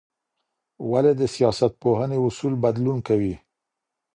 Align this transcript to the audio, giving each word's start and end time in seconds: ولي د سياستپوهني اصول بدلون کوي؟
ولي 0.91 1.13
د 1.17 1.21
سياستپوهني 1.35 2.17
اصول 2.27 2.53
بدلون 2.63 2.97
کوي؟ 3.07 3.35